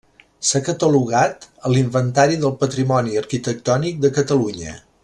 [0.51, 4.79] S'ha catalogat a l'Inventari del Patrimoni Arquitectònic de Catalunya.